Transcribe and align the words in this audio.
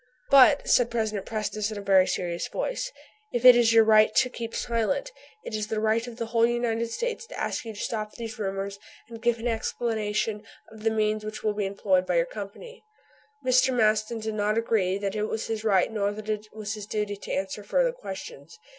"But," 0.31 0.67
said 0.67 0.89
President 0.89 1.27
Prestice 1.27 1.69
in 1.71 1.77
a 1.77 1.81
very 1.81 2.07
serious 2.07 2.47
voice, 2.47 2.91
"if 3.33 3.45
it 3.45 3.55
is 3.55 3.71
your 3.71 3.83
right 3.83 4.11
to 4.15 4.31
keep 4.31 4.55
silent, 4.55 5.11
it 5.43 5.53
is 5.53 5.67
the 5.67 5.79
right 5.79 6.07
of 6.07 6.15
the 6.17 6.25
whole 6.25 6.47
United 6.47 6.87
States 6.89 7.27
to 7.27 7.39
ask 7.39 7.65
you 7.65 7.75
to 7.75 7.79
stop 7.79 8.15
these 8.15 8.39
rumors 8.39 8.79
and 9.07 9.21
give 9.21 9.37
an 9.37 9.47
explanation 9.47 10.41
of 10.71 10.81
the 10.81 10.89
means 10.89 11.23
which 11.23 11.43
will 11.43 11.53
be 11.53 11.67
employed 11.67 12.07
by 12.07 12.15
your 12.15 12.25
Company," 12.25 12.83
Mr. 13.45 13.71
Maston 13.75 14.19
did 14.19 14.33
not 14.33 14.57
agree 14.57 14.97
that 14.97 15.13
it 15.13 15.25
was 15.25 15.45
his 15.45 15.63
right 15.63 15.91
nor 15.91 16.11
that 16.11 16.29
it 16.29 16.47
was 16.51 16.73
his 16.73 16.87
duty 16.87 17.15
to 17.17 17.31
answer 17.33 17.63
further 17.63 17.91
questions. 17.93 18.57